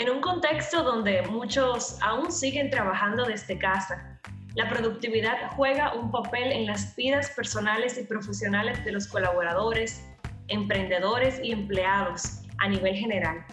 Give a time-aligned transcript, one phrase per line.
[0.00, 4.18] En un contexto donde muchos aún siguen trabajando desde casa,
[4.54, 10.02] la productividad juega un papel en las vidas personales y profesionales de los colaboradores,
[10.48, 13.44] emprendedores y empleados a nivel general,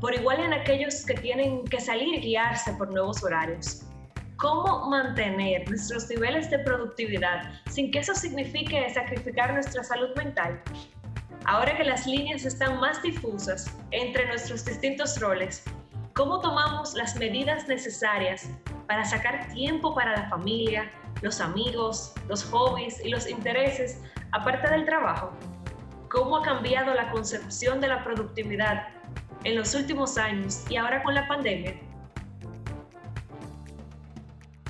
[0.00, 3.82] por igual en aquellos que tienen que salir y guiarse por nuevos horarios.
[4.36, 10.58] ¿Cómo mantener nuestros niveles de productividad sin que eso signifique sacrificar nuestra salud mental?
[11.44, 15.62] Ahora que las líneas están más difusas entre nuestros distintos roles,
[16.14, 18.50] ¿Cómo tomamos las medidas necesarias
[18.86, 20.90] para sacar tiempo para la familia,
[21.22, 23.98] los amigos, los hobbies y los intereses
[24.32, 25.32] aparte del trabajo?
[26.10, 28.88] ¿Cómo ha cambiado la concepción de la productividad
[29.44, 31.80] en los últimos años y ahora con la pandemia?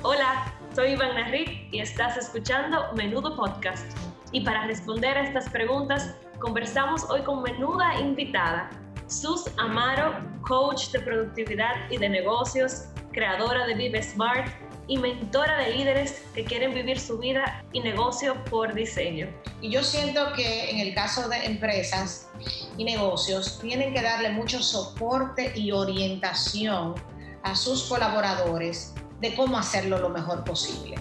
[0.03, 0.45] Hola,
[0.77, 3.99] soy Iván Narrit y estás escuchando Menudo Podcast.
[4.31, 8.71] Y para responder a estas preguntas, conversamos hoy con menuda invitada
[9.13, 14.51] Sus Amaro, coach de productividad y de negocios, creadora de Vive Smart
[14.89, 19.29] y mentora de líderes que quieren vivir su vida y negocio por diseño.
[19.61, 22.31] Y yo siento que en el caso de empresas
[22.79, 26.95] y negocios tienen que darle mucho soporte y orientación
[27.43, 30.97] a sus colaboradores de cómo hacerlo lo mejor posible.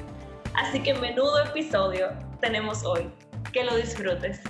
[0.53, 2.09] Así que menudo episodio
[2.41, 3.09] tenemos hoy.
[3.53, 4.41] Que lo disfrutes.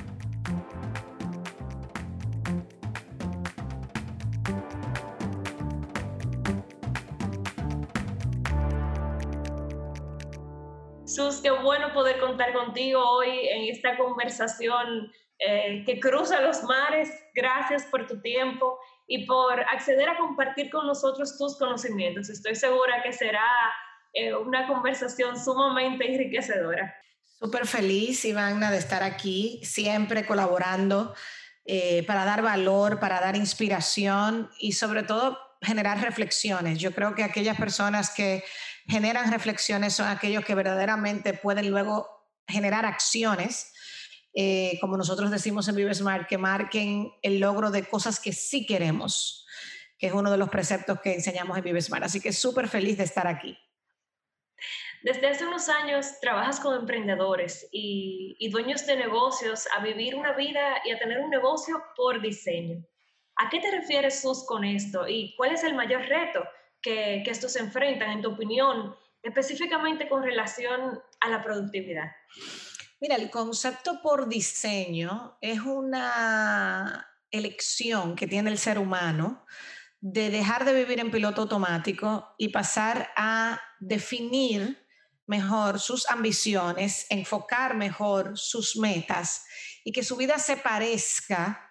[11.21, 17.09] Sus, qué bueno poder contar contigo hoy en esta conversación eh, que cruza los mares.
[17.35, 22.29] Gracias por tu tiempo y por acceder a compartir con nosotros tus conocimientos.
[22.29, 23.45] Estoy segura que será
[24.13, 26.95] eh, una conversación sumamente enriquecedora.
[27.39, 31.13] Súper feliz, Ivana, de estar aquí, siempre colaborando
[31.65, 36.79] eh, para dar valor, para dar inspiración y sobre todo generar reflexiones.
[36.79, 38.43] Yo creo que aquellas personas que
[38.87, 42.07] generan reflexiones son aquellos que verdaderamente pueden luego
[42.47, 43.73] generar acciones,
[44.33, 48.65] eh, como nosotros decimos en Vive Smart, que marquen el logro de cosas que sí
[48.65, 49.45] queremos,
[49.97, 52.03] que es uno de los preceptos que enseñamos en Vive Smart.
[52.03, 53.57] Así que súper feliz de estar aquí.
[55.03, 60.33] Desde hace unos años trabajas con emprendedores y, y, dueños de negocios a vivir una
[60.33, 62.85] vida y a tener un negocio por diseño.
[63.37, 65.07] ¿A qué te refieres, Sus, con esto?
[65.07, 66.43] ¿Y cuál es el mayor reto
[66.81, 72.11] que, estos se enfrentan, en tu opinión, específicamente con relación a la productividad?
[72.99, 79.45] Mira, el concepto por diseño es una elección que tiene el ser humano
[79.99, 84.85] de dejar de vivir en piloto automático y pasar a definir
[85.27, 89.45] mejor sus ambiciones, enfocar mejor sus metas
[89.83, 91.70] y que su vida se parezca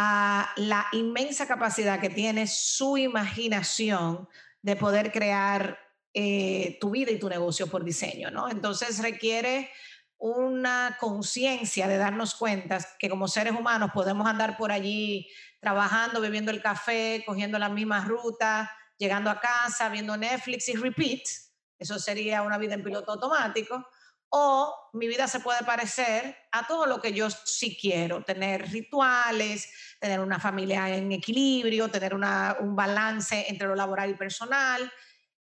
[0.00, 4.28] a la inmensa capacidad que tiene su imaginación
[4.62, 5.76] de poder crear
[6.14, 8.48] eh, tu vida y tu negocio por diseño, ¿no?
[8.48, 9.72] Entonces requiere
[10.16, 16.52] una conciencia de darnos cuenta que como seres humanos podemos andar por allí trabajando, bebiendo
[16.52, 21.22] el café, cogiendo las mismas rutas, llegando a casa, viendo Netflix y repeat.
[21.76, 23.84] Eso sería una vida en piloto automático
[24.30, 29.70] o mi vida se puede parecer a todo lo que yo sí quiero, tener rituales,
[30.00, 34.92] tener una familia en equilibrio, tener un balance entre lo laboral y personal.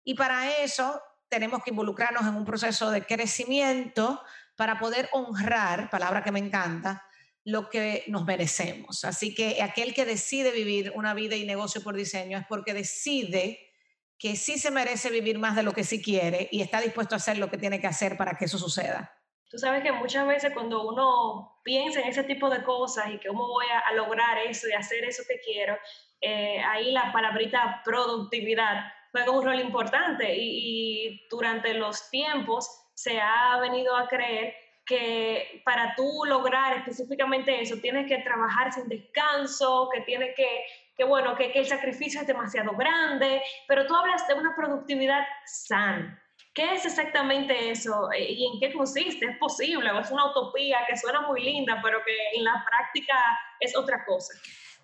[0.05, 4.23] Y para eso tenemos que involucrarnos en un proceso de crecimiento
[4.57, 7.05] para poder honrar, palabra que me encanta,
[7.45, 9.05] lo que nos merecemos.
[9.05, 13.74] Así que aquel que decide vivir una vida y negocio por diseño es porque decide
[14.19, 17.17] que sí se merece vivir más de lo que sí quiere y está dispuesto a
[17.17, 19.13] hacer lo que tiene que hacer para que eso suceda.
[19.51, 23.29] Tú sabes que muchas veces cuando uno piensa en ese tipo de cosas y que
[23.29, 25.77] cómo voy a, lograr eso y hacer eso que quiero,
[26.21, 33.21] eh, ahí la palabrita productividad juega un rol importante y, y durante los tiempos se
[33.21, 34.55] ha venido a creer
[34.87, 40.65] que para tú lograr específicamente eso tienes que trabajar sin descanso, que tienes que
[40.97, 45.25] que bueno, que, que, el sacrificio es demasiado grande, pero tú hablas de una productividad
[45.47, 46.21] sana.
[46.55, 49.27] ¿Qué es exactamente eso eh, y en qué consiste?
[49.27, 53.15] ¿Es posible o es una utopía que suena muy linda, pero que en la práctica
[53.59, 54.35] es otra cosa?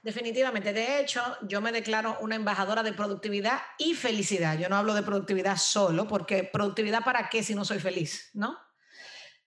[0.03, 0.73] Definitivamente.
[0.73, 4.59] De hecho, yo me declaro una embajadora de productividad y felicidad.
[4.59, 8.59] Yo no hablo de productividad solo, porque productividad para qué si no soy feliz, ¿no?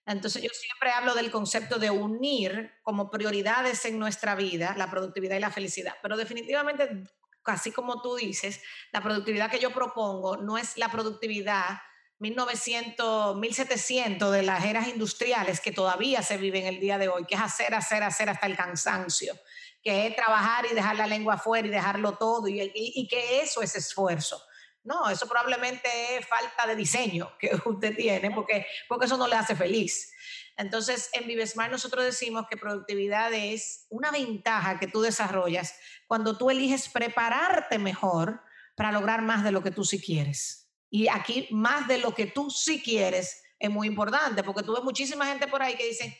[0.06, 5.36] Entonces yo siempre hablo del concepto de unir como prioridades en nuestra vida la productividad
[5.36, 7.04] y la felicidad, pero definitivamente,
[7.44, 8.60] así como tú dices,
[8.92, 11.78] la productividad que yo propongo no es la productividad
[12.18, 17.34] 1900, 1700 de las eras industriales que todavía se viven el día de hoy, que
[17.34, 19.34] es hacer, hacer, hacer hasta el cansancio,
[19.82, 23.62] que es trabajar y dejar la lengua afuera y dejarlo todo, y, y que eso
[23.62, 24.40] es esfuerzo.
[24.84, 29.36] No, eso probablemente es falta de diseño que usted tiene, porque, porque eso no le
[29.36, 30.12] hace feliz.
[30.56, 35.74] Entonces, en ViveSmart nosotros decimos que productividad es una ventaja que tú desarrollas
[36.06, 38.40] cuando tú eliges prepararte mejor
[38.76, 40.70] para lograr más de lo que tú sí quieres.
[40.90, 44.84] Y aquí, más de lo que tú sí quieres es muy importante, porque tú ves
[44.84, 46.14] muchísima gente por ahí que dicen,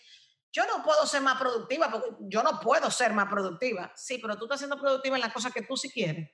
[0.52, 3.92] yo no puedo ser más productiva, porque yo no puedo ser más productiva.
[3.94, 6.30] Sí, pero tú estás siendo productiva en las cosas que tú sí quieres.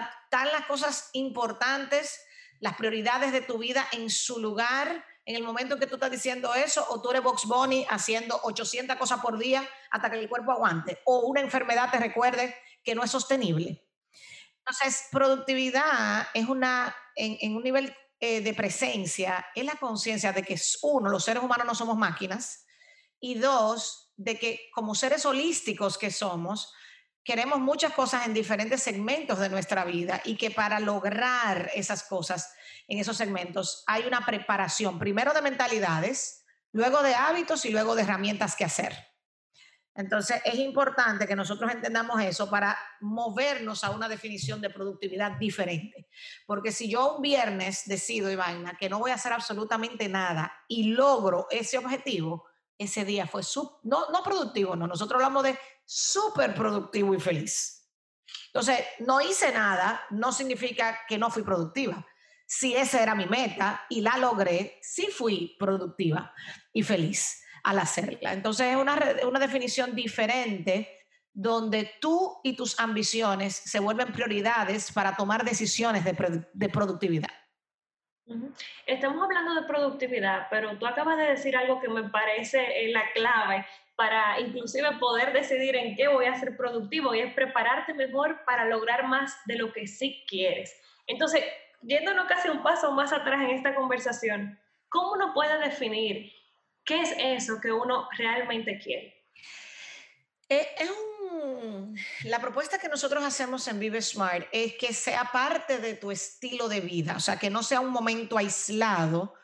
[0.00, 2.20] Están las cosas importantes,
[2.60, 6.52] las prioridades de tu vida en su lugar en el momento que tú estás diciendo
[6.54, 10.52] eso, o tú eres Box Bunny haciendo 800 cosas por día hasta que el cuerpo
[10.52, 13.86] aguante, o una enfermedad te recuerde que no es sostenible.
[14.58, 20.60] Entonces, productividad es una, en, un nivel eh, de presencia, es la conciencia de que,
[20.82, 22.66] uno, los seres humanos no somos máquinas,
[23.20, 26.74] y dos, de que como seres holísticos que somos,
[27.24, 32.52] queremos muchas cosas en diferentes segmentos de nuestra vida y que para lograr esas cosas
[32.88, 38.02] en esos segmentos hay una preparación, primero de mentalidades, luego de hábitos y luego de
[38.02, 39.12] herramientas que hacer.
[39.94, 46.08] Entonces es importante que nosotros entendamos eso para movernos a una definición de productividad diferente.
[46.46, 50.84] Porque si yo un viernes decido, Ivana, que no voy a hacer absolutamente nada y
[50.94, 52.46] logro ese objetivo,
[52.82, 53.42] ese día fue
[53.84, 57.88] no, no productivo, no, nosotros hablamos de súper productivo y feliz.
[58.46, 62.06] Entonces, no hice nada, no significa que no fui productiva.
[62.46, 66.34] Si esa era mi meta y la logré, sí fui productiva
[66.72, 68.32] y feliz al hacerla.
[68.32, 70.98] Entonces, es una, una definición diferente
[71.32, 77.30] donde tú y tus ambiciones se vuelven prioridades para tomar decisiones de, de productividad.
[78.86, 83.66] Estamos hablando de productividad, pero tú acabas de decir algo que me parece la clave
[83.96, 88.64] para inclusive poder decidir en qué voy a ser productivo y es prepararte mejor para
[88.64, 90.74] lograr más de lo que sí quieres.
[91.06, 91.44] Entonces,
[91.82, 94.58] yéndonos casi un paso más atrás en esta conversación,
[94.88, 96.32] ¿cómo uno puede definir
[96.84, 99.22] qué es eso que uno realmente quiere?
[100.48, 100.90] Eh, es
[102.24, 106.68] la propuesta que nosotros hacemos en Vive Smart es que sea parte de tu estilo
[106.68, 109.34] de vida, o sea, que no sea un momento aislado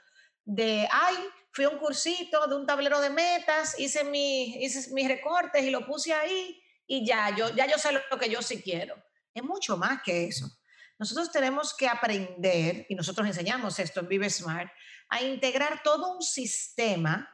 [0.44, 1.16] de, ay,
[1.52, 5.70] fui a un cursito de un tablero de metas, hice, mi, hice mis recortes y
[5.70, 8.96] lo puse ahí y ya yo, ya yo sé lo que yo sí quiero.
[9.34, 10.50] Es mucho más que eso.
[10.98, 14.70] Nosotros tenemos que aprender, y nosotros enseñamos esto en Vive Smart,
[15.08, 17.28] a integrar todo un sistema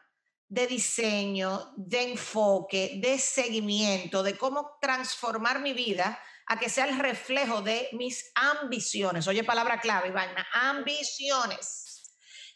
[0.55, 6.17] de diseño, de enfoque, de seguimiento, de cómo transformar mi vida
[6.47, 9.27] a que sea el reflejo de mis ambiciones.
[9.27, 12.05] Oye, palabra clave, Ivana, ambiciones.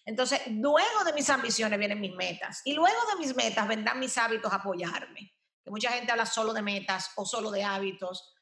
[0.04, 4.16] Entonces, luego de mis ambiciones vienen mis metas y luego de mis metas vendrán mis
[4.16, 5.34] hábitos a apoyarme.
[5.64, 8.32] Que mucha gente habla solo de metas o solo de hábitos.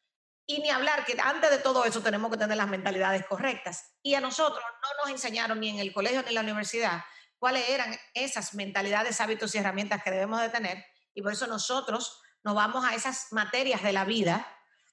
[0.45, 3.95] Y ni hablar que antes de todo eso tenemos que tener las mentalidades correctas.
[4.03, 7.03] Y a nosotros no nos enseñaron ni en el colegio ni en la universidad
[7.39, 10.85] cuáles eran esas mentalidades, hábitos y herramientas que debemos de tener.
[11.15, 14.47] Y por eso nosotros nos vamos a esas materias de la vida,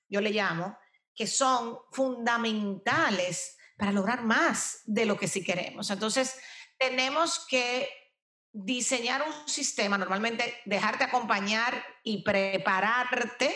[0.09, 0.77] yo le llamo,
[1.15, 5.89] que son fundamentales para lograr más de lo que sí queremos.
[5.89, 6.39] Entonces,
[6.77, 7.89] tenemos que
[8.51, 13.55] diseñar un sistema, normalmente dejarte acompañar y prepararte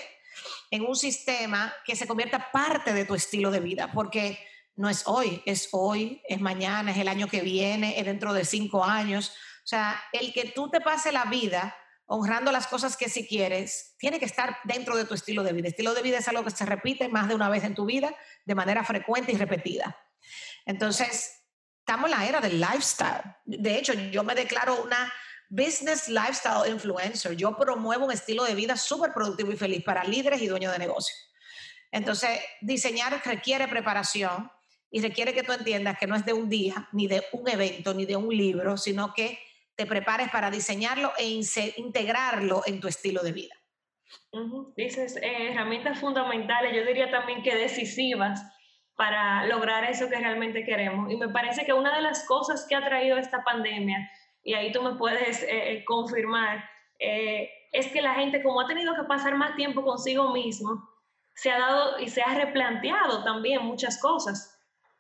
[0.71, 4.45] en un sistema que se convierta parte de tu estilo de vida, porque
[4.77, 8.45] no es hoy, es hoy, es mañana, es el año que viene, es dentro de
[8.45, 9.33] cinco años.
[9.63, 13.95] O sea, el que tú te pase la vida honrando las cosas que si quieres,
[13.97, 15.67] tiene que estar dentro de tu estilo de vida.
[15.67, 18.15] Estilo de vida es algo que se repite más de una vez en tu vida
[18.45, 19.97] de manera frecuente y repetida.
[20.65, 21.43] Entonces,
[21.79, 23.35] estamos en la era del lifestyle.
[23.45, 25.11] De hecho, yo me declaro una
[25.49, 27.35] business lifestyle influencer.
[27.35, 30.79] Yo promuevo un estilo de vida súper productivo y feliz para líderes y dueños de
[30.79, 31.17] negocios.
[31.91, 34.51] Entonces, diseñar requiere preparación,
[34.89, 37.93] y requiere que tú entiendas que no es de un día, ni de un evento,
[37.93, 39.39] ni de un libro, sino que
[39.75, 41.41] te prepares para diseñarlo e
[41.77, 43.55] integrarlo en tu estilo de vida.
[44.75, 48.41] Dices eh, herramientas fundamentales, yo diría también que decisivas
[48.95, 51.11] para lograr eso que realmente queremos.
[51.11, 54.09] Y me parece que una de las cosas que ha traído esta pandemia,
[54.41, 56.63] y ahí tú me puedes eh, eh, confirmar,
[56.99, 60.89] es que la gente como ha tenido que pasar más tiempo consigo mismo,
[61.35, 64.56] se ha dado y se ha replanteado también muchas cosas.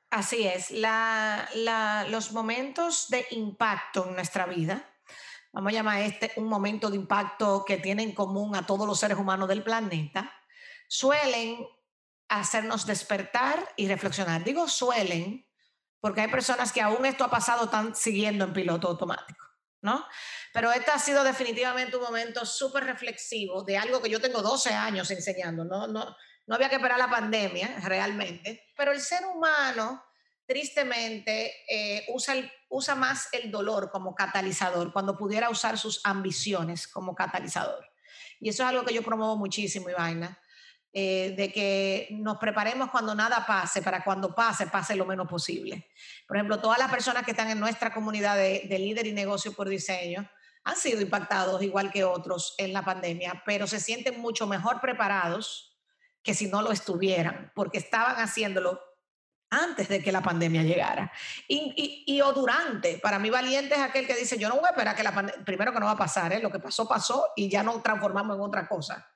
[0.09, 4.89] Así es, los momentos de impacto en nuestra vida,
[5.51, 8.99] vamos a llamar este un momento de impacto que tiene en común a todos los
[8.99, 10.33] seres humanos del planeta,
[10.87, 11.67] suelen
[12.29, 14.43] hacernos despertar y reflexionar.
[14.45, 15.45] Digo suelen
[15.99, 19.45] porque hay personas que aún esto ha pasado están siguiendo en piloto automático,
[19.81, 20.05] ¿no?
[20.53, 24.73] Pero este ha sido definitivamente un momento súper reflexivo de algo que yo tengo 12
[24.73, 26.15] años enseñando, no, no,
[26.47, 30.03] no había que esperar la pandemia realmente, pero el ser humano
[30.45, 32.33] tristemente eh, usa,
[32.69, 37.85] usa más el dolor como catalizador cuando pudiera usar sus ambiciones como catalizador.
[38.39, 40.39] Y eso es algo que yo promuevo muchísimo, Ivaina,
[40.93, 45.89] eh, de que nos preparemos cuando nada pase, para cuando pase, pase lo menos posible.
[46.25, 49.51] Por ejemplo, todas las personas que están en nuestra comunidad de, de líder y negocio
[49.51, 50.29] por diseño
[50.63, 55.76] han sido impactados igual que otros en la pandemia, pero se sienten mucho mejor preparados
[56.27, 58.81] que si no lo estuvieran, porque estaban haciéndolo
[59.49, 61.09] antes de que la pandemia llegara.
[61.47, 62.97] Y, y, o durante.
[62.97, 65.45] Para mí valiente es aquel que dice, yo no voy a esperar que la pandemia,
[65.45, 66.41] primero que no va a pasar, ¿eh?
[66.41, 69.09] lo que pasó, pasó y ya nos transformamos en otra cosa.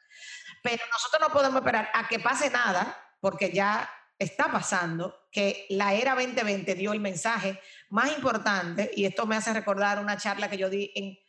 [0.64, 5.94] Pero nosotros no podemos esperar a que pase nada, porque ya está pasando, que la
[5.94, 10.58] era 2020 dio el mensaje más importante, y esto me hace recordar una charla que
[10.58, 11.20] yo di en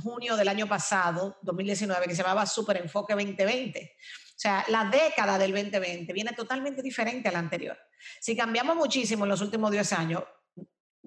[0.00, 3.96] junio del año pasado, 2019, que se llamaba Super Enfoque 2020.
[4.34, 7.78] O sea, la década del 2020 viene totalmente diferente a la anterior.
[8.20, 10.24] Si cambiamos muchísimo en los últimos 10 años,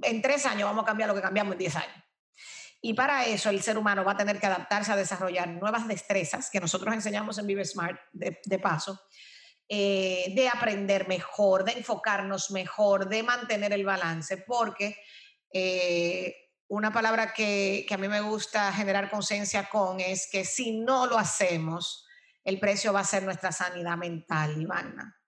[0.01, 2.05] en tres años vamos a cambiar lo que cambiamos en 10 años.
[2.82, 6.50] Y para eso el ser humano va a tener que adaptarse a desarrollar nuevas destrezas
[6.51, 9.01] que nosotros enseñamos en Vive Smart de, paso,
[9.67, 14.98] eh, de aprender mejor, de enfocarnos mejor, de mantener el balance, porque
[15.51, 16.36] eh,
[16.67, 21.08] una palabra que, que, a mí me gusta generar conciencia con es que si no
[21.08, 22.04] lo hacemos,
[22.45, 25.19] el precio va a ser nuestra sanidad mental, Ivana.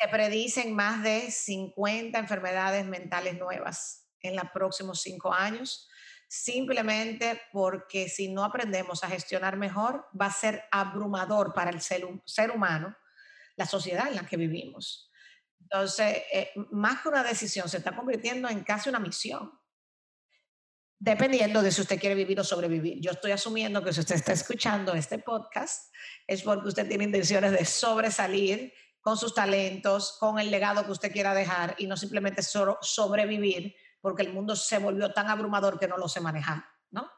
[0.00, 5.88] Se predicen más de 50 enfermedades mentales nuevas en los próximos cinco años,
[6.28, 12.06] simplemente porque si no aprendemos a gestionar mejor, va a ser abrumador para el ser,
[12.24, 12.96] ser humano
[13.56, 15.10] la sociedad en la que vivimos.
[15.60, 19.59] Entonces, eh, más que una decisión, se está convirtiendo en casi una misión
[21.00, 23.00] dependiendo de si usted quiere vivir o sobrevivir.
[23.00, 25.92] Yo estoy asumiendo que si usted está escuchando este podcast
[26.26, 31.10] es porque usted tiene intenciones de sobresalir con sus talentos, con el legado que usted
[31.10, 35.88] quiera dejar y no simplemente solo sobrevivir porque el mundo se volvió tan abrumador que
[35.88, 37.10] no lo sé manejar, ¿no?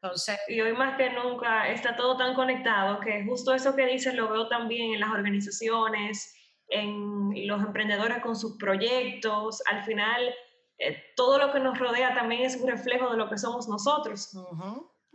[0.00, 4.14] Entonces, y hoy más que nunca está todo tan conectado que justo eso que dices
[4.14, 6.32] lo veo también en las organizaciones,
[6.68, 9.62] en los emprendedores con sus proyectos.
[9.66, 10.32] Al final,
[10.78, 14.30] eh, todo lo que nos rodea también es un reflejo de lo que somos nosotros.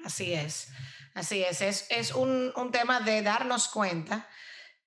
[0.04, 0.72] Así es,
[1.14, 1.62] así es.
[1.62, 4.28] Es, es un, un, tema de darnos cuenta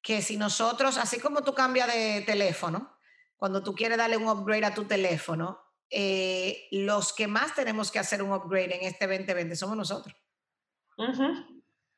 [0.03, 2.97] que si nosotros, así como tú cambias de teléfono,
[3.37, 5.61] cuando tú quieres darle un upgrade a tu teléfono,
[5.91, 10.17] eh, los que más tenemos que hacer un upgrade en este 2020 somos nosotros.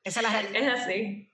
[0.02, 0.74] Esa es la realidad.
[0.74, 1.32] Es así.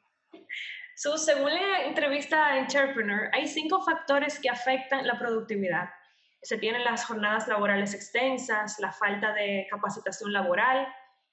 [0.95, 5.89] según la entrevista Entrepreneur, hay cinco factores que afectan la productividad
[6.43, 10.89] se tienen las jornadas laborales extensas, la falta de capacitación laboral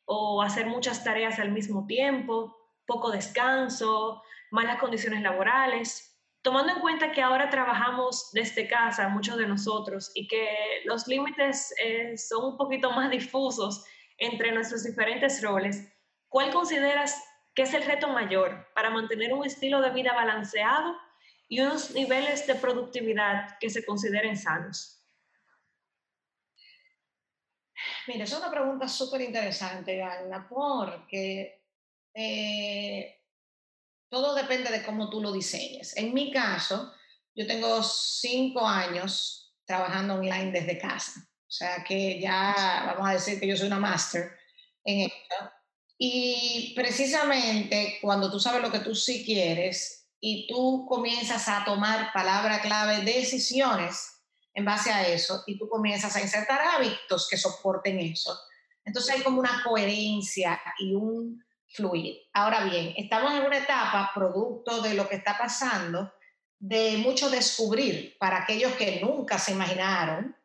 [0.05, 4.21] o hacer muchas tareas al mismo tiempo, poco descanso,
[4.51, 6.17] malas condiciones laborales.
[6.41, 10.47] Tomando en cuenta que ahora trabajamos desde casa, muchos de nosotros, y que
[10.85, 13.83] los límites eh, son un poquito más difusos
[14.17, 15.93] entre nuestros diferentes roles,
[16.29, 17.21] ¿cuál consideras
[17.53, 20.95] que es el reto mayor para mantener un estilo de vida balanceado
[21.49, 24.97] y unos niveles de productividad que se consideren sanos?
[28.07, 31.61] Mira, es una pregunta súper interesante, Ana, porque
[32.13, 33.21] eh,
[34.09, 35.95] todo depende de cómo tú lo diseñes.
[35.97, 36.93] En mi caso,
[37.35, 41.11] yo tengo cinco años trabajando online desde casa.
[41.19, 44.31] O sea que ya vamos a decir que yo soy una máster
[44.85, 45.51] en esto.
[45.97, 52.11] Y precisamente cuando tú sabes lo que tú sí quieres y tú comienzas a tomar
[52.13, 54.16] palabra clave decisiones,
[54.57, 58.35] en base a eso y tú comienzas a insertar hábitos que soporten eso.
[58.83, 62.17] Entonces hay como una coherencia y un fluir.
[62.33, 66.11] Ahora bien, estamos en una etapa, producto de lo que está pasando,
[66.57, 70.35] de mucho descubrir para aquellos que nunca se imaginaron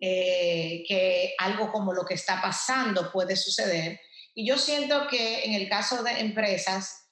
[0.00, 4.00] eh, que algo como lo que está pasando puede suceder.
[4.34, 7.02] Y yo siento que en el caso de empresas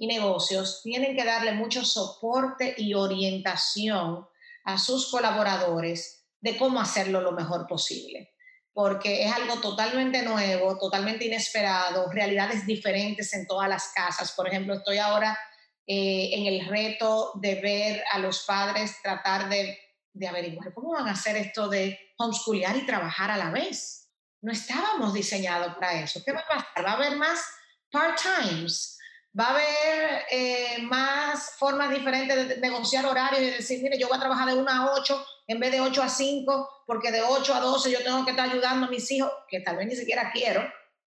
[0.00, 4.26] y negocios, tienen que darle mucho soporte y orientación
[4.64, 8.34] a sus colaboradores de cómo hacerlo lo mejor posible,
[8.72, 14.32] porque es algo totalmente nuevo, totalmente inesperado, realidades diferentes en todas las casas.
[14.32, 15.38] Por ejemplo, estoy ahora
[15.86, 19.78] eh, en el reto de ver a los padres tratar de,
[20.12, 24.08] de averiguar cómo van a hacer esto de homeschoolar y trabajar a la vez.
[24.42, 26.22] No estábamos diseñados para eso.
[26.24, 26.86] ¿Qué va a pasar?
[26.86, 27.44] Va a haber más
[27.90, 28.99] part-times
[29.38, 34.16] Va a haber eh, más formas diferentes de negociar horarios y decir, mire, yo voy
[34.16, 37.54] a trabajar de 1 a 8 en vez de 8 a 5, porque de 8
[37.54, 40.30] a 12 yo tengo que estar ayudando a mis hijos, que tal vez ni siquiera
[40.32, 40.62] quiero,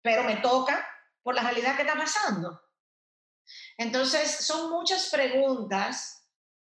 [0.02, 0.84] pero me toca
[1.22, 2.60] por la realidad que está pasando.
[3.76, 6.20] Entonces, son muchas preguntas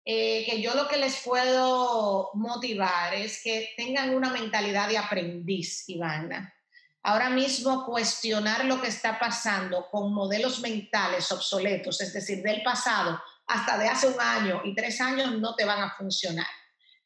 [0.05, 5.89] eh, que yo lo que les puedo motivar es que tengan una mentalidad de aprendiz,
[5.89, 6.55] Ivana.
[7.03, 13.21] Ahora mismo cuestionar lo que está pasando con modelos mentales obsoletos, es decir, del pasado
[13.47, 16.47] hasta de hace un año y tres años, no te van a funcionar.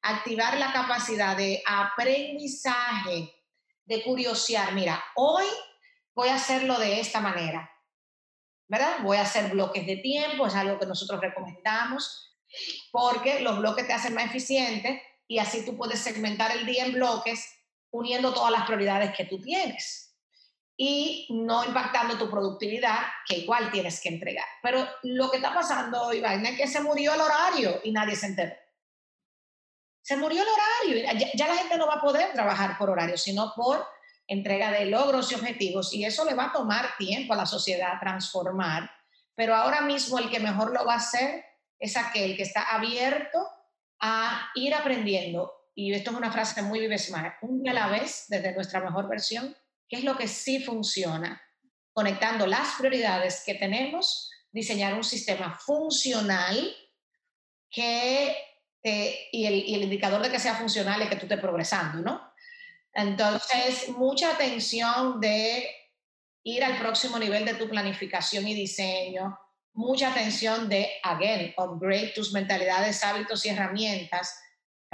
[0.03, 3.33] Activar la capacidad de aprendizaje,
[3.87, 4.75] de curiosear.
[4.75, 5.45] Mira, hoy
[6.15, 7.71] voy a hacerlo de esta manera,
[8.69, 8.97] ¿verdad?
[9.03, 12.37] Voy a hacer bloques de tiempo, es algo que nosotros recomendamos,
[12.91, 16.95] porque los bloques te hacen más eficientes y así tú puedes segmentar el día en
[16.95, 17.49] bloques
[17.95, 20.17] uniendo todas las prioridades que tú tienes
[20.77, 24.45] y no impactando tu productividad, que igual tienes que entregar.
[24.63, 28.27] Pero lo que está pasando, Iván, es que se murió el horario y nadie se
[28.27, 28.53] enteró.
[30.03, 31.13] Se murió el horario.
[31.19, 33.87] Ya, ya la gente no va a poder trabajar por horario, sino por
[34.27, 38.01] entrega de logros y objetivos, y eso le va a tomar tiempo a la sociedad
[38.01, 38.91] transformar,
[39.35, 41.45] pero ahora mismo el que mejor lo va a hacer
[41.79, 43.47] es aquel que está abierto
[44.01, 46.97] a ir aprendiendo, y esto es una frase muy Vive
[47.43, 49.57] un día a la vez, desde nuestra mejor versión,
[49.88, 51.43] qué es lo que sí funciona,
[51.93, 56.75] conectando las prioridades que tenemos, diseñar un sistema funcional
[57.71, 58.37] que,
[58.83, 62.33] y, el, y el indicador de que sea funcional es que tú estés progresando, ¿no?
[62.93, 65.69] Entonces, mucha atención de
[66.45, 69.37] ir al próximo nivel de tu planificación y diseño,
[69.73, 74.38] mucha atención de, again, upgrade tus mentalidades, hábitos y herramientas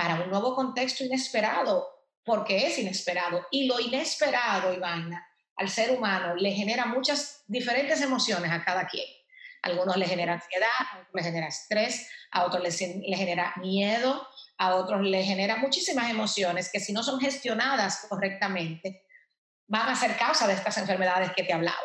[0.00, 1.86] para un nuevo contexto inesperado,
[2.24, 3.46] porque es inesperado.
[3.50, 9.04] Y lo inesperado, Ivana, al ser humano le genera muchas diferentes emociones a cada quien.
[9.60, 12.70] Algunos le genera ansiedad, a otros le genera estrés, a otros le
[13.14, 14.26] genera miedo,
[14.56, 19.04] a otros les genera muchísimas emociones que si no son gestionadas correctamente,
[19.66, 21.76] van a ser causa de estas enfermedades que te hablaba.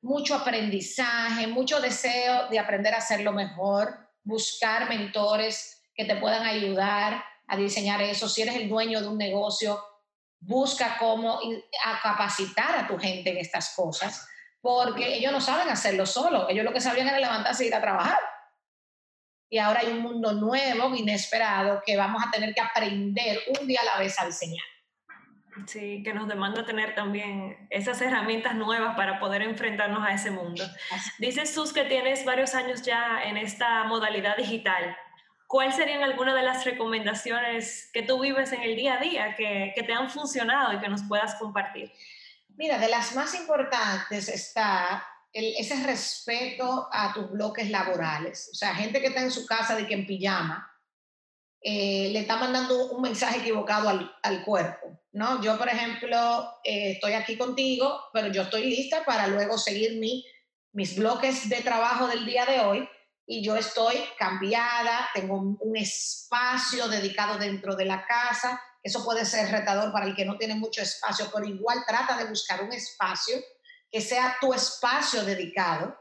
[0.00, 7.22] Mucho aprendizaje, mucho deseo de aprender a hacerlo mejor, buscar mentores que te puedan ayudar
[7.48, 8.28] a diseñar eso.
[8.28, 9.82] Si eres el dueño de un negocio,
[10.40, 11.40] busca cómo
[12.02, 14.28] capacitar a tu gente en estas cosas,
[14.60, 16.48] porque ellos no saben hacerlo solo.
[16.48, 18.18] Ellos lo que sabían era levantarse y ir a trabajar
[19.50, 23.80] y ahora hay un mundo nuevo, inesperado, que vamos a tener que aprender un día
[23.80, 24.64] a la vez a diseñar.
[25.66, 30.64] Sí, que nos demanda tener también esas herramientas nuevas para poder enfrentarnos a ese mundo.
[31.18, 34.96] Dices Sus que tienes varios años ya en esta modalidad digital.
[35.48, 39.72] ¿Cuáles serían algunas de las recomendaciones que tú vives en el día a día que,
[39.74, 41.90] que te han funcionado y que nos puedas compartir?
[42.50, 48.50] Mira, de las más importantes está ese respeto a tus bloques laborales.
[48.52, 50.70] O sea, gente que está en su casa de que en pijama,
[51.62, 55.42] eh, le está mandando un mensaje equivocado al, cuerpo, ¿no?
[55.42, 60.24] Yo, por ejemplo, eh, estoy aquí contigo, pero yo estoy lista para luego seguir mi,
[60.72, 62.88] mis bloques de trabajo del día de hoy
[63.30, 69.50] y yo estoy cambiada, tengo un espacio dedicado dentro de la casa, eso puede ser
[69.50, 73.36] retador para el que no tiene mucho espacio, pero igual trata de buscar un espacio
[73.90, 75.94] que sea tu espacio dedicado,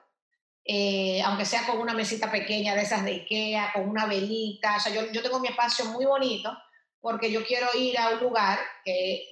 [0.63, 4.77] eh, aunque sea con una mesita pequeña de esas de Ikea, con una velita.
[4.77, 6.57] O sea, yo, yo tengo mi espacio muy bonito
[7.01, 9.27] porque yo quiero ir a un lugar que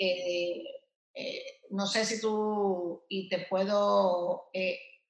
[1.14, 4.50] eh, no sé si tú, y te puedo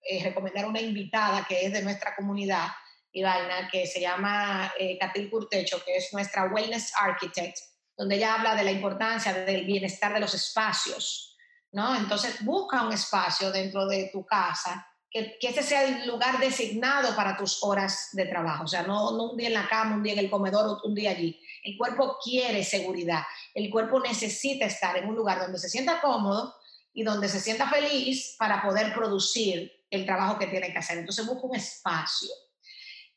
[0.05, 2.67] eh, recomendar una invitada que es de nuestra comunidad,
[3.11, 7.57] Ivana, que se llama Catil Curtecho, que es nuestra Wellness Architect,
[7.97, 11.35] donde ella habla de la importancia del bienestar de los espacios
[11.75, 11.93] ¿no?
[11.93, 17.13] Entonces busca un espacio dentro de tu casa que, que ese sea el lugar designado
[17.17, 20.03] para tus horas de trabajo, o sea, no, no un día en la cama, un
[20.03, 21.37] día en el comedor, un día allí.
[21.63, 26.55] El cuerpo quiere seguridad, el cuerpo necesita estar en un lugar donde se sienta cómodo
[26.93, 30.97] y donde se sienta feliz para poder producir el trabajo que tiene que hacer.
[30.97, 32.29] Entonces busca un espacio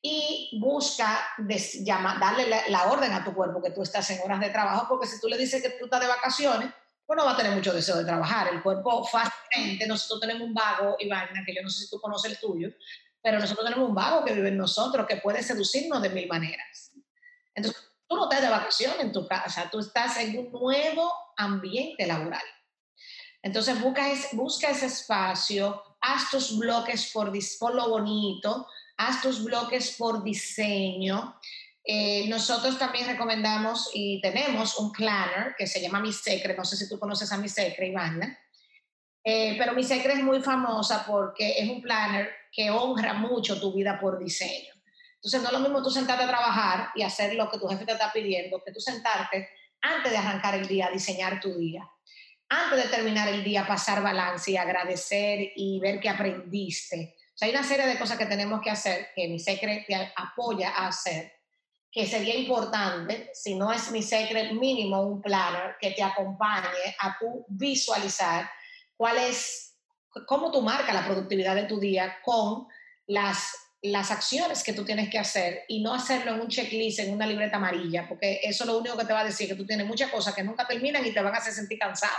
[0.00, 4.50] y busca darle la, la, orden a tu cuerpo que tú estás en horas de
[4.50, 6.70] trabajo, porque si tú le dices que tú estás de vacaciones,
[7.08, 8.48] pues no va a tener mucho deseo de trabajar.
[8.52, 12.32] El cuerpo fácilmente, nosotros tenemos un vago, Ivana, que yo no sé si tú conoces
[12.32, 12.68] el tuyo,
[13.22, 16.92] pero nosotros tenemos un vago que vive en nosotros, que puede seducirnos de mil maneras.
[17.54, 22.06] Entonces, tú no estás de vacaciones en tu casa, tú estás en un nuevo ambiente
[22.06, 22.44] laboral.
[23.42, 29.94] Entonces, busca, busca ese espacio, haz tus bloques por, por lo bonito, haz tus bloques
[29.98, 31.38] por diseño,
[31.84, 36.76] eh, nosotros también recomendamos y tenemos un planner que se llama Mi Secret, no sé
[36.76, 38.38] si tú conoces a Mi Secret, Ivana,
[39.24, 43.74] Eh, pero mi secreto es muy famosa porque es un planner que honra mucho tu
[43.74, 44.72] vida por diseño.
[45.16, 47.84] Entonces, no es lo mismo tú sentarte a trabajar y hacer lo que tu jefe
[47.84, 49.48] te está pidiendo, que tú sentarte
[49.82, 51.86] antes de arrancar el día, diseñar tu día.
[52.50, 57.16] Antes de terminar el día, pasar balance y agradecer y ver que aprendiste.
[57.34, 60.12] O sea, hay una serie de cosas que tenemos que hacer que mi secreto te
[60.16, 61.32] apoya a hacer,
[61.92, 67.18] que sería importante, si no es mi secreto mínimo, un planner que te acompañe a
[67.18, 68.50] tu visualizar
[68.96, 69.76] cuál es,
[70.26, 72.66] cómo tú marcas la productividad de tu día con
[73.06, 77.12] las las acciones que tú tienes que hacer y no hacerlo en un checklist, en
[77.12, 79.86] una libreta amarilla, porque eso lo único que te va a decir que tú tienes
[79.86, 82.18] muchas cosas que nunca terminan y te van a hacer sentir cansada.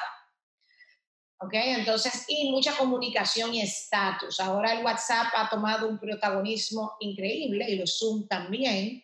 [1.42, 1.54] ¿Ok?
[1.54, 4.40] Entonces, y mucha comunicación y estatus.
[4.40, 9.04] Ahora el WhatsApp ha tomado un protagonismo increíble y los Zoom también,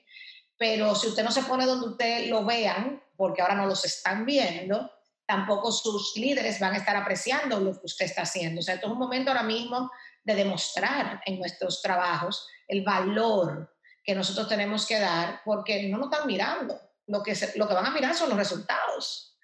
[0.58, 4.26] pero si usted no se pone donde usted lo vean, porque ahora no los están
[4.26, 4.92] viendo,
[5.26, 8.60] tampoco sus líderes van a estar apreciando lo que usted está haciendo.
[8.60, 9.90] O sea, esto es un momento ahora mismo
[10.24, 16.12] de demostrar en nuestros trabajos el valor que nosotros tenemos que dar porque no nos
[16.12, 16.80] están mirando.
[17.08, 19.35] Lo que, lo que van a mirar son los resultados.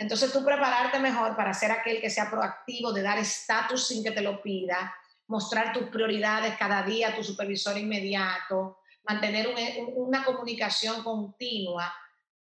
[0.00, 4.12] Entonces tú prepararte mejor para ser aquel que sea proactivo, de dar estatus sin que
[4.12, 9.54] te lo pida, mostrar tus prioridades cada día a tu supervisor inmediato, mantener
[9.94, 11.94] una comunicación continua,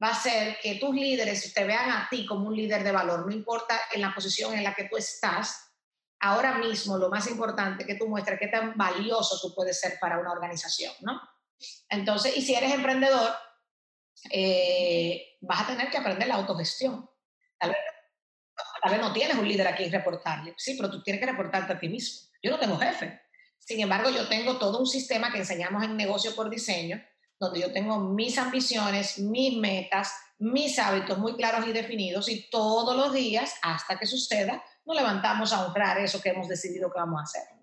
[0.01, 3.25] va a ser que tus líderes te vean a ti como un líder de valor,
[3.25, 5.73] no importa en la posición en la que tú estás,
[6.19, 10.19] ahora mismo lo más importante que tú muestres qué tan valioso tú puedes ser para
[10.19, 11.19] una organización, ¿no?
[11.89, 13.33] Entonces, y si eres emprendedor,
[14.29, 17.09] eh, vas a tener que aprender la autogestión.
[17.59, 17.71] Tal
[18.91, 21.89] vez, no tienes un líder aquí reportarle, sí, pero tú tienes que reportarte a ti
[21.89, 22.29] mismo.
[22.41, 23.21] Yo no tengo jefe.
[23.59, 27.03] Sin embargo, yo tengo todo un sistema que enseñamos en negocio por diseño,
[27.39, 32.95] donde yo tengo mis ambiciones, mis metas, mis hábitos muy claros y definidos y todos
[32.95, 37.19] los días, hasta que suceda, nos levantamos a honrar eso que hemos decidido que vamos
[37.19, 37.57] a hacer.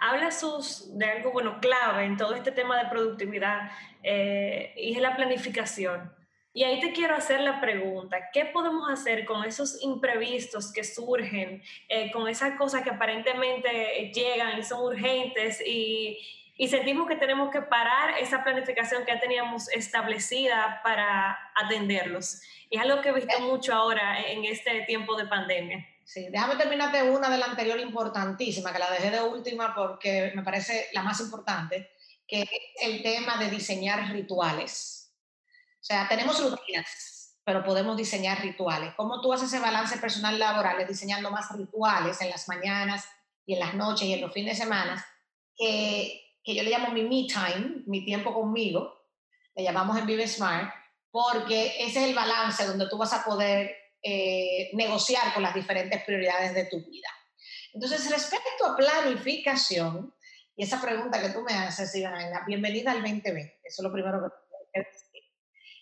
[0.00, 3.70] Habla sus, de algo bueno clave en todo este tema de productividad
[4.02, 6.12] eh, y es la planificación.
[6.56, 11.60] Y ahí te quiero hacer la pregunta, ¿qué podemos hacer con esos imprevistos que surgen,
[11.88, 16.16] eh, con esas cosas que aparentemente llegan y son urgentes y,
[16.56, 22.40] y sentimos que tenemos que parar esa planificación que ya teníamos establecida para atenderlos.
[22.70, 25.84] Y es algo que he visto mucho ahora en este tiempo de pandemia.
[26.04, 30.44] Sí, déjame terminarte una de la anterior importantísima, que la dejé de última porque me
[30.44, 31.90] parece la más importante,
[32.28, 32.48] que es
[32.80, 34.93] el tema de diseñar rituales.
[35.84, 38.94] O sea, tenemos rutinas, pero podemos diseñar rituales.
[38.96, 43.04] ¿Cómo tú haces ese balance personal laboral diseñando más rituales en las mañanas
[43.44, 45.06] y en las noches y en los fines de semana?
[45.56, 48.94] Que que yo le llamo mi me time, mi tiempo conmigo,
[49.56, 50.72] le llamamos en Vive Smart,
[51.10, 56.04] porque ese es el balance donde tú vas a poder eh, negociar con las diferentes
[56.04, 57.08] prioridades de tu vida.
[57.72, 60.14] Entonces, respecto a planificación,
[60.54, 64.20] y esa pregunta que tú me haces, Ivana, bienvenida al 2020, eso es lo primero
[64.72, 65.13] que.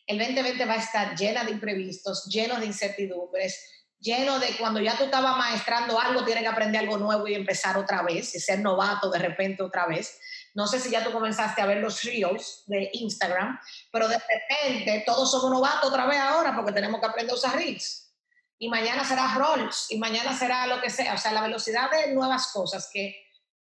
[0.07, 4.97] El 2020 va a estar llena de imprevistos, lleno de incertidumbres, lleno de cuando ya
[4.97, 8.59] tú estabas maestrando algo, tienes que aprender algo nuevo y empezar otra vez, y ser
[8.59, 10.19] novato de repente otra vez.
[10.55, 13.59] No sé si ya tú comenzaste a ver los reels de Instagram,
[13.91, 17.55] pero de repente todos somos novatos otra vez ahora porque tenemos que aprender a usar
[17.55, 18.12] reels.
[18.59, 21.15] Y mañana será rolls, y mañana será lo que sea.
[21.15, 23.17] O sea, la velocidad de nuevas cosas que,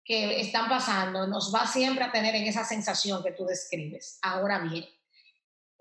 [0.04, 4.20] que están pasando nos va siempre a tener en esa sensación que tú describes.
[4.22, 4.86] Ahora bien,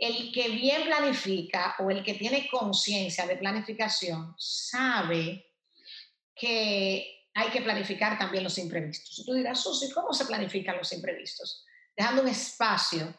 [0.03, 5.47] el que bien planifica o el que tiene conciencia de planificación sabe
[6.35, 9.17] que hay que planificar también los imprevistos.
[9.21, 11.65] Y tú dirás, Susi, ¿cómo se planifican los imprevistos?
[11.97, 13.15] Dejando un espacio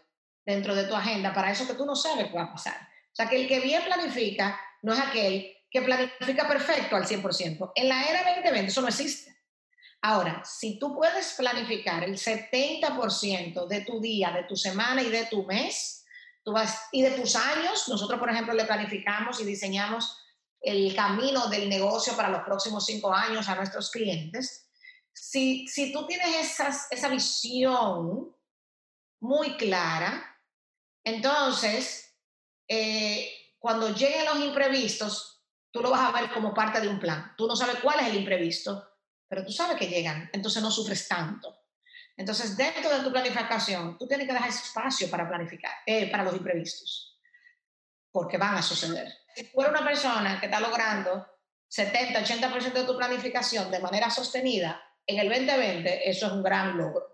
[0.45, 2.75] dentro de tu agenda para eso que tú no sabes qué va a pasar.
[2.75, 7.71] O sea, que el que bien planifica no es aquel que planifica perfecto al 100%.
[7.75, 9.33] En la era 2020 eso no existe.
[10.01, 15.27] Ahora, si tú puedes planificar el 70% de tu día, de tu semana y de
[15.27, 16.02] tu mes,
[16.43, 20.17] tú vas, y de tus años, nosotros, por ejemplo, le planificamos y diseñamos
[20.61, 24.69] el camino del negocio para los próximos cinco años a nuestros clientes,
[25.13, 28.35] si, si tú tienes esas, esa visión
[29.19, 30.33] muy clara,
[31.03, 32.15] entonces,
[32.67, 33.29] eh,
[33.59, 37.33] cuando lleguen los imprevistos, tú lo vas a ver como parte de un plan.
[37.37, 38.87] Tú no sabes cuál es el imprevisto,
[39.27, 41.62] pero tú sabes que llegan, entonces no sufres tanto.
[42.15, 46.35] Entonces, dentro de tu planificación, tú tienes que dejar espacio para planificar, eh, para los
[46.35, 47.19] imprevistos,
[48.11, 51.25] porque van a suceder si tú eres una persona que está logrando
[51.67, 56.77] 70, 80% de tu planificación de manera sostenida, en el 2020 eso es un gran
[56.77, 57.07] logro.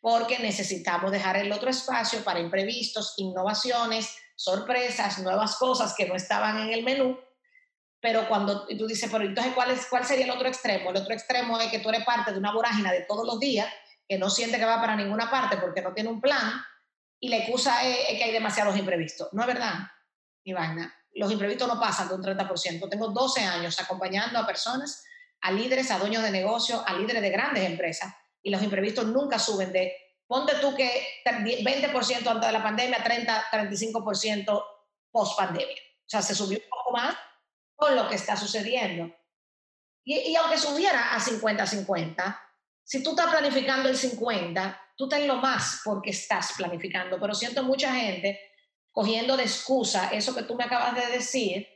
[0.00, 6.58] Porque necesitamos dejar el otro espacio para imprevistos, innovaciones, sorpresas, nuevas cosas que no estaban
[6.58, 7.18] en el menú,
[8.00, 10.90] pero cuando tú dices, pero entonces, ¿cuál, es, ¿cuál sería el otro extremo?
[10.90, 13.68] El otro extremo es que tú eres parte de una vorágina de todos los días,
[14.08, 16.64] que no siente que va para ninguna parte porque no tiene un plan,
[17.20, 19.28] y la excusa es, que hay demasiados imprevistos.
[19.32, 19.74] No es verdad,
[20.44, 20.94] Ivana.
[21.14, 22.90] Los imprevistos no pasan de un 30%.
[22.90, 25.02] Tengo 12 años acompañando a personas,
[25.40, 29.38] a líderes, a dueños de negocios, a líderes de grandes empresas, y los imprevistos nunca
[29.38, 34.64] suben de, ponte tú que 20% antes de la pandemia, 30, 35%
[35.10, 35.82] post pandemia.
[36.06, 37.16] O sea, se subió un poco más
[37.74, 39.12] con lo que está sucediendo.
[40.04, 42.40] Y, aunque subiera a 50-50,
[42.86, 47.18] si tú estás planificando el 50, tú ten lo más porque estás planificando.
[47.18, 48.40] Pero siento mucha gente
[48.92, 51.66] cogiendo de excusa eso que tú me acabas de decir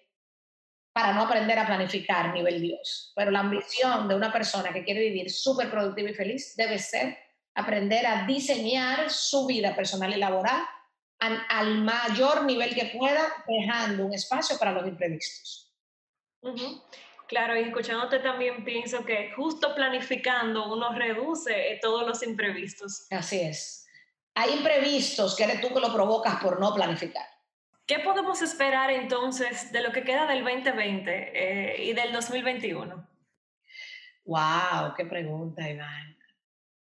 [0.92, 3.12] para no aprender a planificar nivel Dios.
[3.16, 7.18] Pero la ambición de una persona que quiere vivir súper productiva y feliz debe ser
[7.56, 10.62] aprender a diseñar su vida personal y laboral
[11.18, 15.74] al, mayor nivel que pueda, dejando un espacio para los imprevistos.
[17.30, 23.06] Claro, y escuchándote también pienso que justo planificando uno reduce eh, todos los imprevistos.
[23.08, 23.86] Así es.
[24.34, 27.24] Hay imprevistos que eres tú que lo provocas por no planificar.
[27.86, 33.08] ¿Qué podemos esperar entonces de lo que queda del 2020 eh, y del 2021?
[34.24, 34.94] ¡Wow!
[34.96, 36.18] ¡Qué pregunta, Iván!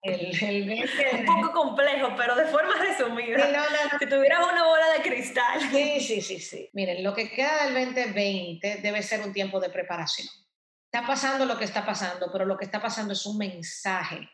[0.02, 3.66] un poco complejo, pero de forma resumida.
[3.98, 5.60] Si tuvieras una bola de cristal.
[5.70, 6.70] Sí, sí, sí, sí.
[6.72, 10.28] Miren, lo que queda del 2020 debe ser un tiempo de preparación.
[10.90, 14.28] Está pasando lo que está pasando, pero lo que está pasando es un mensaje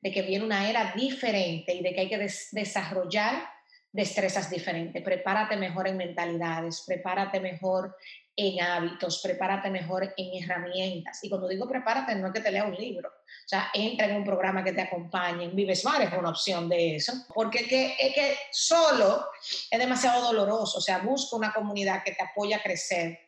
[0.00, 3.55] de que viene una era diferente y de que hay que desarrollar
[3.96, 5.02] destrezas diferentes.
[5.02, 7.96] Prepárate mejor en mentalidades, prepárate mejor
[8.36, 11.24] en hábitos, prepárate mejor en herramientas.
[11.24, 14.16] Y cuando digo prepárate, no es que te lea un libro, o sea, entra en
[14.16, 15.48] un programa que te acompañe.
[15.48, 19.28] Vive Smart es una opción de eso, porque es que, es que solo
[19.70, 20.76] es demasiado doloroso.
[20.76, 23.18] O sea, busca una comunidad que te apoya a crecer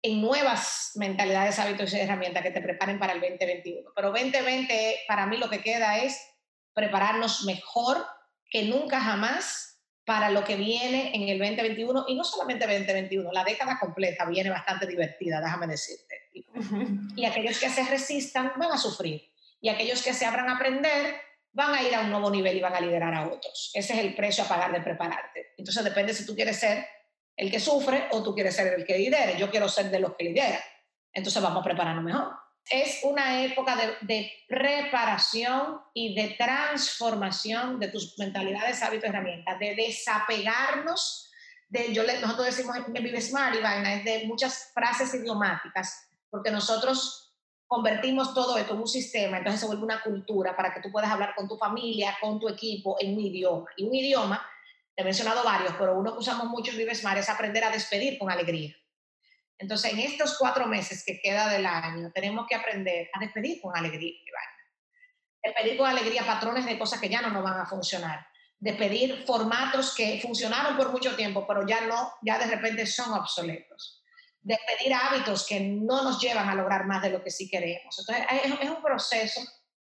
[0.00, 3.90] en nuevas mentalidades, hábitos y herramientas que te preparen para el 2021.
[3.96, 6.24] Pero 2020, para mí lo que queda es
[6.72, 8.06] prepararnos mejor
[8.48, 9.77] que nunca jamás
[10.08, 14.48] para lo que viene en el 2021 y no solamente 2021, la década completa viene
[14.48, 16.30] bastante divertida, déjame decirte.
[17.14, 21.14] Y aquellos que se resistan van a sufrir y aquellos que se abran a aprender
[21.52, 23.70] van a ir a un nuevo nivel y van a liderar a otros.
[23.74, 25.48] Ese es el precio a pagar de prepararte.
[25.58, 26.86] Entonces depende si tú quieres ser
[27.36, 29.36] el que sufre o tú quieres ser el que lidere.
[29.38, 30.64] Yo quiero ser de los que lidera.
[31.12, 38.18] Entonces vamos a prepararnos mejor es una época de, preparación y de transformación de tus
[38.18, 41.28] mentalidades, hábitos, herramientas, de desapegarnos
[41.68, 41.88] de,
[42.20, 47.34] nosotros decimos Vive Smart y es de muchas frases idiomáticas, porque nosotros
[47.66, 51.10] convertimos todo esto en un sistema, entonces se vuelve una cultura para que tú puedas
[51.10, 53.66] hablar con tu familia, con tu equipo en un idioma.
[53.76, 54.44] Y un idioma,
[54.96, 57.70] te he mencionado varios, pero uno que usamos mucho en Vive Smart es aprender a
[57.70, 58.74] despedir con alegría.
[59.58, 63.76] Entonces, en estos cuatro meses que queda del año, tenemos que aprender a despedir con
[63.76, 64.14] alegría,
[65.42, 68.26] Despedir con alegría patrones de cosas que ya no nos van a funcionar.
[68.58, 74.02] Despedir formatos que funcionaron por mucho tiempo, pero ya no, ya de repente son obsoletos.
[74.40, 77.96] Despedir hábitos que no nos llevan a lograr más de lo que sí queremos.
[77.98, 78.26] Entonces,
[78.60, 79.40] es un proceso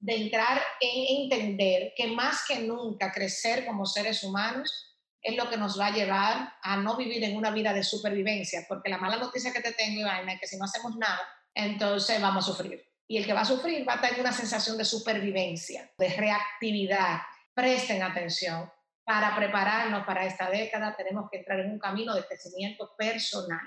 [0.00, 4.88] de entrar en entender que más que nunca crecer como seres humanos
[5.22, 8.64] es lo que nos va a llevar a no vivir en una vida de supervivencia,
[8.68, 11.20] porque la mala noticia que te tengo, Ivana, es que si no hacemos nada,
[11.54, 12.85] entonces vamos a sufrir.
[13.07, 17.20] Y el que va a sufrir va a tener una sensación de supervivencia, de reactividad.
[17.54, 18.70] Presten atención.
[19.02, 23.66] Para prepararnos para esta década tenemos que entrar en un camino de crecimiento personal.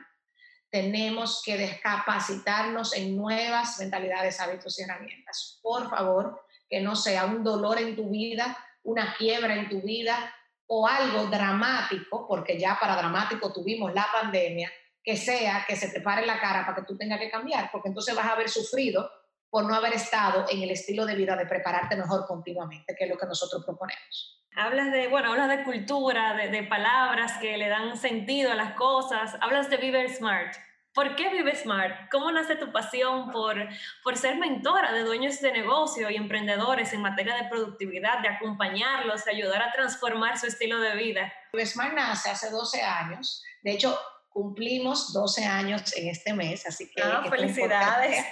[0.70, 5.60] Tenemos que descapacitarnos en nuevas mentalidades, hábitos y herramientas.
[5.62, 10.34] Por favor, que no sea un dolor en tu vida, una quiebra en tu vida,
[10.74, 14.72] o algo dramático, porque ya para dramático tuvimos la pandemia,
[15.04, 17.90] que sea que se te pare la cara para que tú tengas que cambiar, porque
[17.90, 19.12] entonces vas a haber sufrido
[19.50, 23.10] por no haber estado en el estilo de vida de prepararte mejor continuamente, que es
[23.10, 24.46] lo que nosotros proponemos.
[24.56, 28.74] Hablas de, bueno, hablas de cultura, de, de palabras que le dan sentido a las
[28.76, 30.56] cosas, hablas de Vivir Smart.
[30.94, 32.10] ¿Por qué Vive Smart?
[32.12, 33.56] ¿Cómo nace tu pasión por,
[34.04, 39.24] por ser mentora de dueños de negocio y emprendedores en materia de productividad, de acompañarlos,
[39.24, 41.32] de ayudar a transformar su estilo de vida?
[41.54, 43.42] Vive Smart nace hace 12 años.
[43.64, 47.02] De hecho, cumplimos 12 años en este mes, así que...
[47.02, 48.26] Ah, felicidades.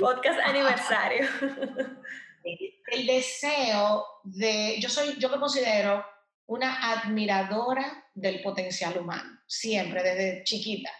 [0.00, 1.28] Podcast aniversario.
[2.88, 4.80] El deseo de...
[4.80, 6.04] Yo soy, yo me considero
[6.46, 10.90] una admiradora del potencial humano, siempre, desde chiquita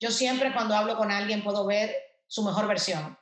[0.00, 1.94] yo siempre cuando hablo con alguien puedo ver
[2.26, 3.18] su mejor versión.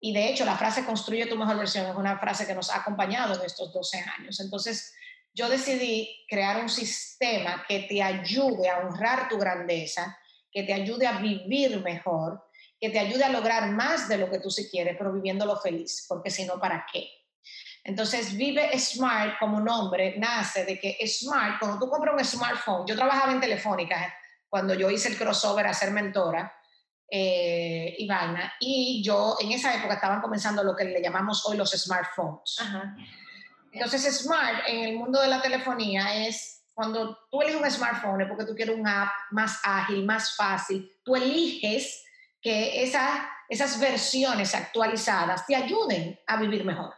[0.00, 2.76] Y de hecho, la frase construye tu mejor versión es una frase que nos ha
[2.76, 4.40] acompañado en estos 12 años.
[4.40, 4.94] Entonces,
[5.32, 10.16] yo decidí crear un sistema que te ayude a honrar tu grandeza,
[10.50, 12.46] que te ayude a vivir mejor
[12.80, 16.04] que te ayude a lograr más de lo que tú sí quieres, pero viviéndolo feliz,
[16.08, 17.08] porque si no, ¿para qué?
[17.84, 22.96] Entonces, Vive Smart como nombre nace de que Smart, cuando tú compras un smartphone, yo
[22.96, 24.14] trabajaba en Telefónica
[24.48, 26.52] cuando yo hice el crossover a ser mentora
[27.10, 31.56] eh, y vaina, y yo en esa época estaban comenzando lo que le llamamos hoy
[31.56, 32.56] los smartphones.
[33.72, 38.28] Entonces, Smart en el mundo de la telefonía es cuando tú eliges un smartphone es
[38.28, 42.04] porque tú quieres un app más ágil, más fácil, tú eliges
[42.40, 46.94] que esas versiones actualizadas te ayuden a vivir mejor.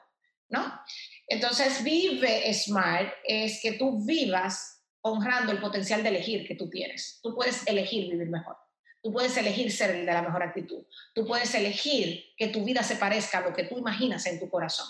[0.48, 0.80] ¿no?
[1.26, 4.77] Entonces, vive smart es que tú vivas
[5.10, 7.20] honrando el potencial de elegir que tú tienes.
[7.22, 8.56] Tú puedes elegir vivir mejor.
[9.02, 10.84] Tú puedes elegir ser el de la mejor actitud.
[11.14, 14.50] Tú puedes elegir que tu vida se parezca a lo que tú imaginas en tu
[14.50, 14.86] corazón.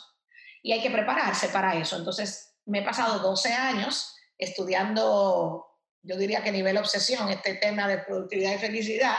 [0.63, 1.97] Y hay que prepararse para eso.
[1.97, 5.67] Entonces, me he pasado 12 años estudiando,
[6.03, 9.17] yo diría que nivel obsesión, este tema de productividad y felicidad.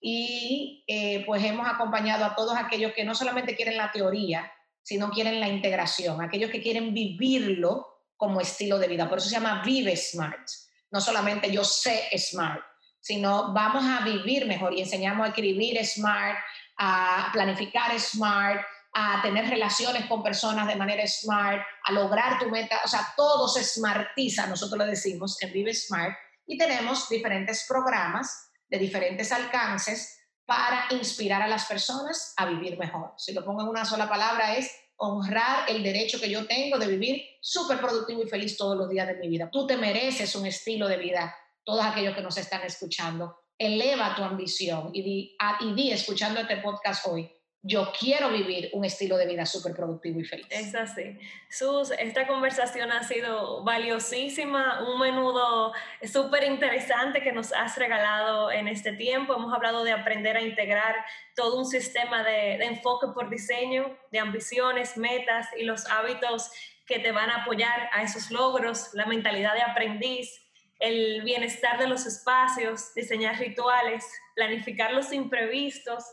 [0.00, 4.50] Y eh, pues hemos acompañado a todos aquellos que no solamente quieren la teoría,
[4.82, 9.08] si no quieren la integración, aquellos que quieren vivirlo como estilo de vida.
[9.08, 10.46] Por eso se llama Vive Smart.
[10.90, 12.62] No solamente yo sé Smart,
[13.00, 16.38] sino vamos a vivir mejor y enseñamos a escribir Smart,
[16.78, 22.80] a planificar Smart, a tener relaciones con personas de manera Smart, a lograr tu meta.
[22.84, 26.16] O sea, todo se smartiza, nosotros lo decimos en Vive Smart.
[26.46, 33.12] Y tenemos diferentes programas de diferentes alcances para inspirar a las personas a vivir mejor.
[33.18, 36.88] Si lo pongo en una sola palabra es honrar el derecho que yo tengo de
[36.88, 39.50] vivir súper productivo y feliz todos los días de mi vida.
[39.50, 43.36] Tú te mereces un estilo de vida, todos aquellos que nos están escuchando.
[43.58, 47.30] Eleva tu ambición y di, y di escuchando este podcast hoy,
[47.66, 50.46] yo quiero vivir un estilo de vida súper productivo y feliz.
[50.50, 51.18] Es así.
[51.50, 55.72] Sus, esta conversación ha sido valiosísima, un menudo
[56.04, 59.34] súper interesante que nos has regalado en este tiempo.
[59.34, 60.94] Hemos hablado de aprender a integrar
[61.34, 66.50] todo un sistema de, de enfoque por diseño, de ambiciones, metas y los hábitos
[66.86, 70.40] que te van a apoyar a esos logros, la mentalidad de aprendiz,
[70.78, 74.04] el bienestar de los espacios, diseñar rituales,
[74.36, 76.04] planificar los imprevistos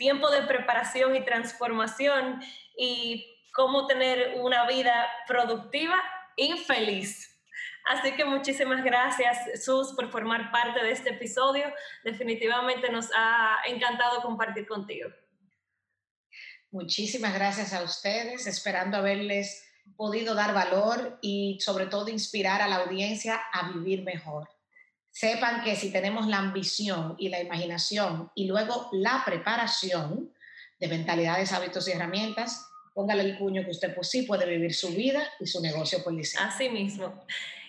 [0.00, 2.40] tiempo de preparación y transformación
[2.74, 5.94] y cómo tener una vida productiva
[6.36, 7.38] y feliz.
[7.84, 11.66] Así que muchísimas gracias, Sus, por formar parte de este episodio.
[12.02, 15.10] Definitivamente nos ha encantado compartir contigo.
[16.70, 22.76] Muchísimas gracias a ustedes, esperando haberles podido dar valor y sobre todo inspirar a la
[22.76, 24.48] audiencia a vivir mejor
[25.10, 30.32] sepan que si tenemos la ambición y la imaginación y luego la preparación
[30.78, 34.88] de mentalidades, hábitos y herramientas, póngale el puño que usted pues sí puede vivir su
[34.88, 36.48] vida y su negocio por licencia.
[36.48, 37.24] Así mismo.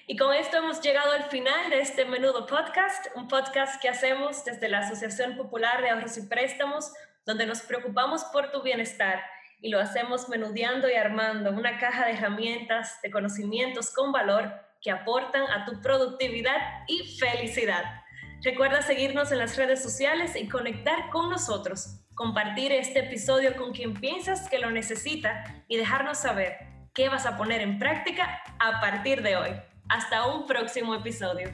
[0.07, 4.43] Y con esto hemos llegado al final de este menudo podcast, un podcast que hacemos
[4.43, 6.91] desde la Asociación Popular de Ahorros y Préstamos,
[7.25, 9.21] donde nos preocupamos por tu bienestar
[9.61, 14.51] y lo hacemos menudeando y armando una caja de herramientas, de conocimientos con valor
[14.81, 18.01] que aportan a tu productividad y felicidad.
[18.43, 23.93] Recuerda seguirnos en las redes sociales y conectar con nosotros, compartir este episodio con quien
[23.93, 26.57] piensas que lo necesita y dejarnos saber
[26.93, 29.49] qué vas a poner en práctica a partir de hoy.
[29.89, 31.49] Hasta un próximo episodio.